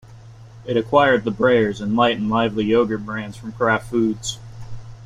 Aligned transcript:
It 0.65 0.77
acquired 0.77 1.25
the 1.25 1.31
Breyers 1.31 1.79
and 1.79 1.95
Light 1.95 2.15
'N 2.15 2.27
Lively 2.27 2.65
yoghurt 2.65 3.05
brands 3.05 3.37
from 3.37 3.51
Kraft 3.51 3.85
Foods. 3.91 4.39